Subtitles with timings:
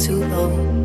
[0.00, 0.79] too low.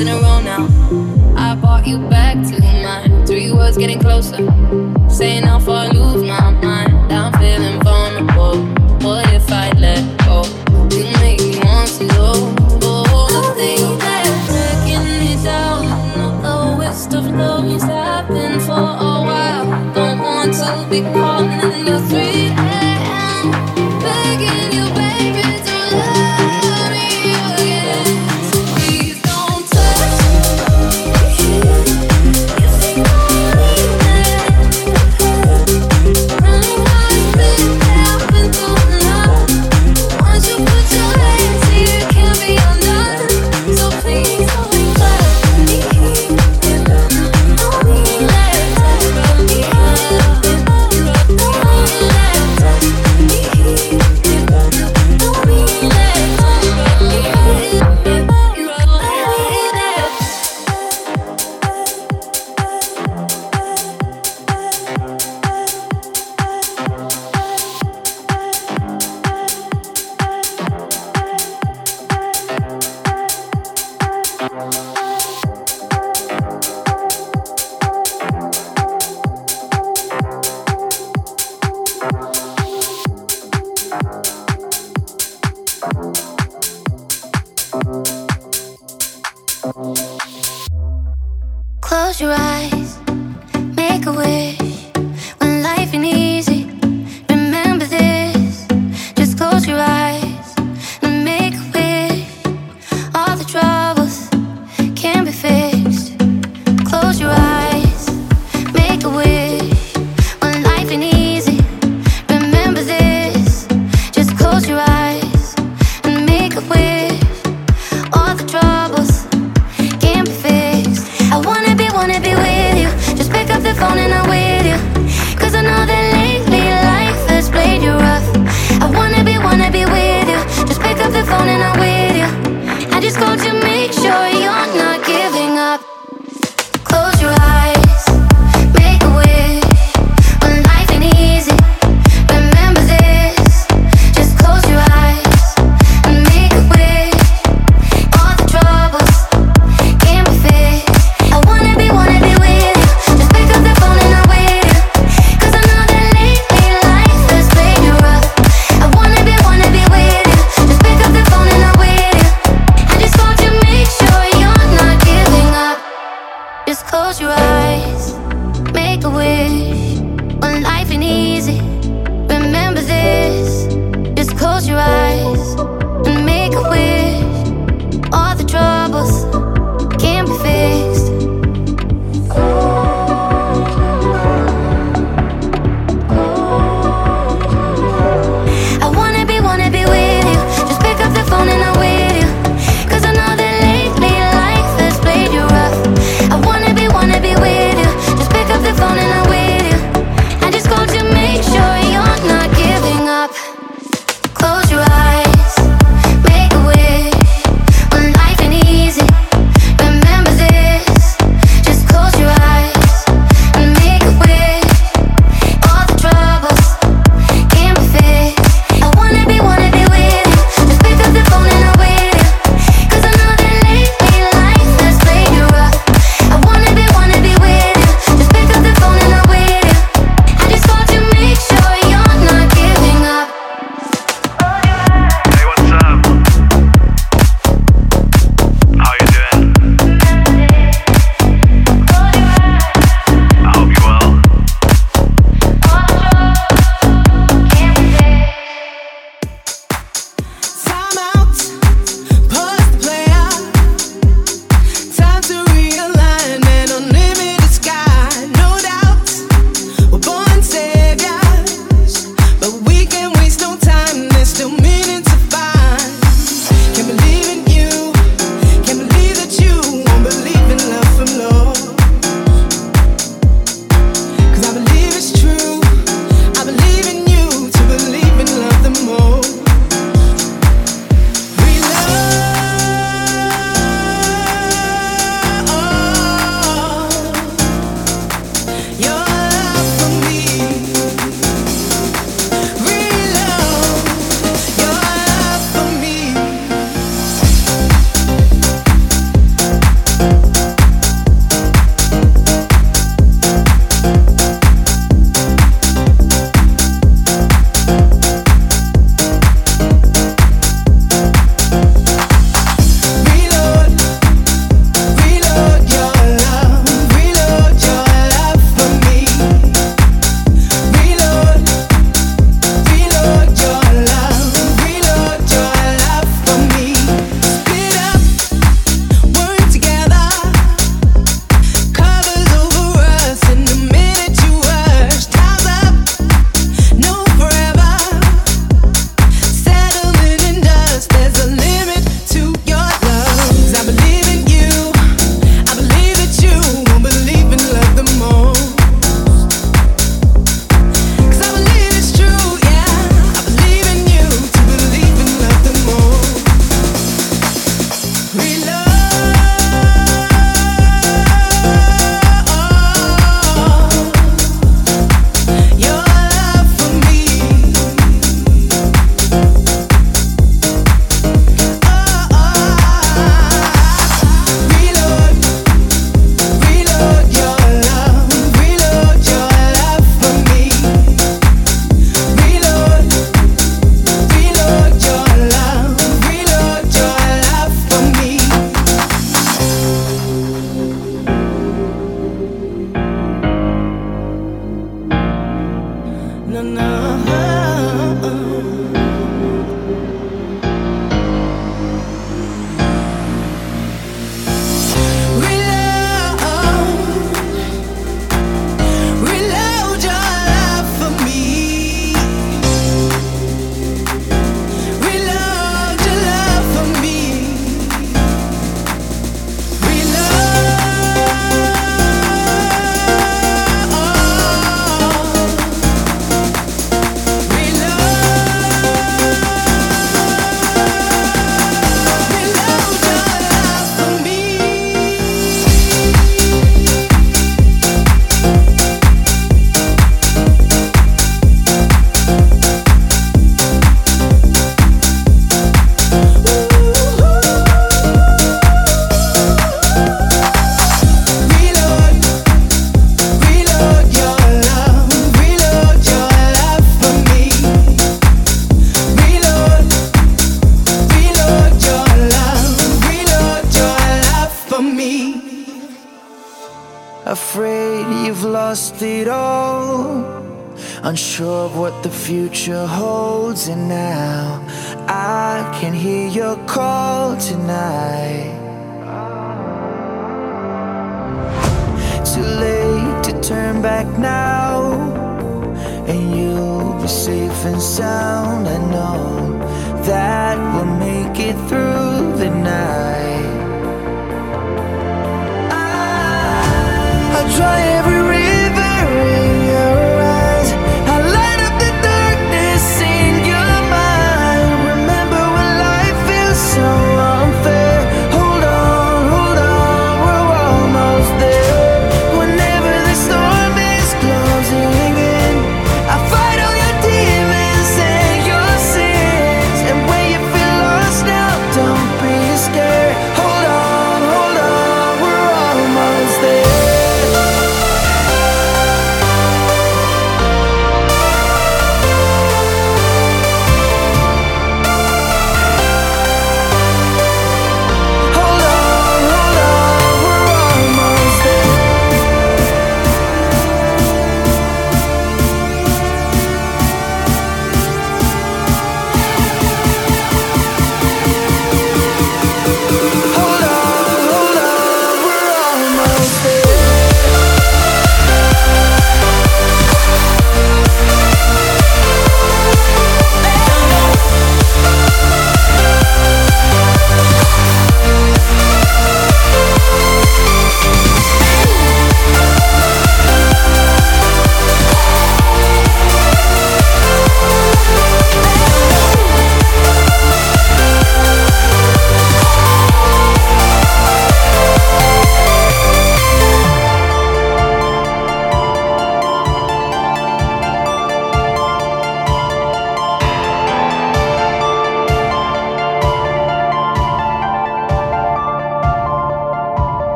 [0.00, 0.66] in a row now.
[1.36, 3.26] I brought you back to mine.
[3.26, 4.38] Three words getting closer.
[5.10, 7.12] Saying how far I lose my mind.
[7.12, 8.64] I'm feeling vulnerable.
[9.04, 10.44] What if I let go?
[10.96, 12.32] You make me want to go.
[12.82, 15.82] Oh, nothing that's breaking me down.
[16.42, 19.66] The waste of love is happening for a while.
[19.94, 21.79] Don't want to be calling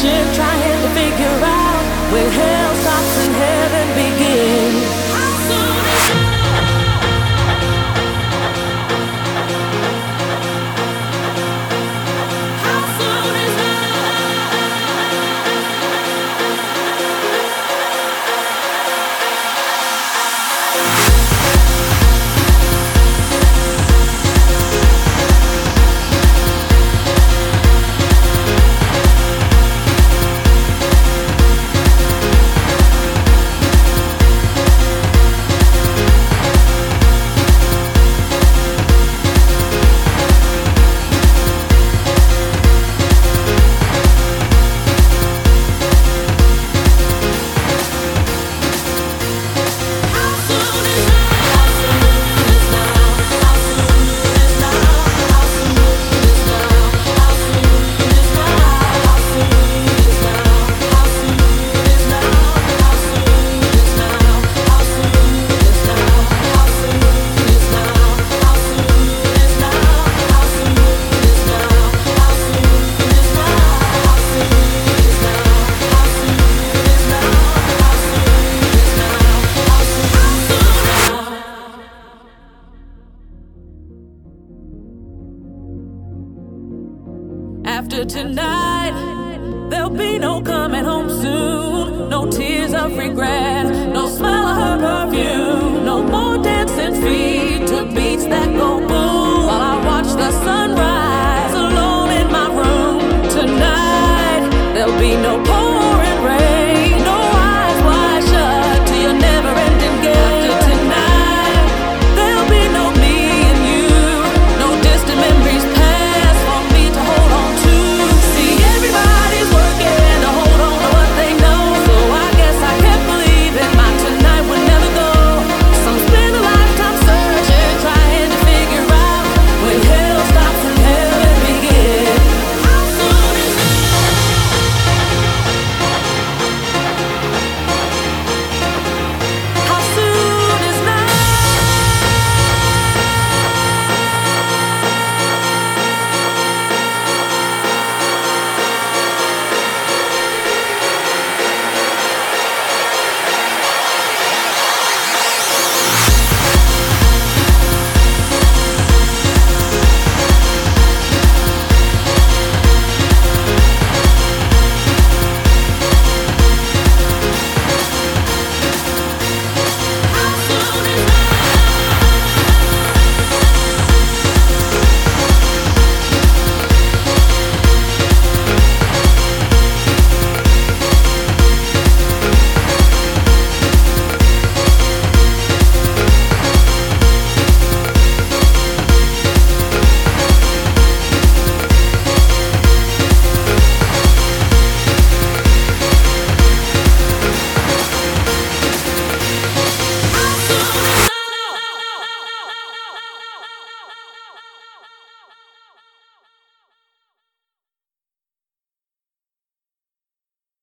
[0.00, 2.59] trying to figure out when